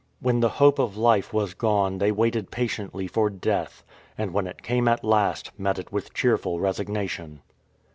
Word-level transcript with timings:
When 0.19 0.39
the 0.39 0.49
hope 0.49 0.79
of 0.79 0.97
life 0.97 1.31
was 1.31 1.53
gone 1.53 1.99
they 1.99 2.11
waited 2.11 2.49
patiently 2.49 3.05
for 3.05 3.29
death, 3.29 3.83
and 4.17 4.33
when 4.33 4.47
it 4.47 4.63
came 4.63 4.87
at 4.87 5.03
last 5.03 5.51
met 5.59 5.77
it 5.77 5.91
with 5.91 6.11
cheerful 6.15 6.59
resignation. 6.59 7.41